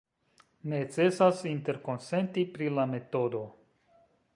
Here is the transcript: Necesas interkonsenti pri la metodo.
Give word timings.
Necesas 0.71 1.43
interkonsenti 1.57 2.49
pri 2.57 2.75
la 2.79 2.91
metodo. 2.97 3.49